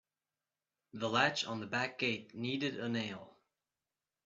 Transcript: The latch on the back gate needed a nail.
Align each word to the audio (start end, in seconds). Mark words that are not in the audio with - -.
The 0.93 1.07
latch 1.07 1.45
on 1.45 1.59
the 1.59 1.67
back 1.67 1.99
gate 1.99 2.33
needed 2.33 2.79
a 2.79 2.89
nail. 2.89 3.37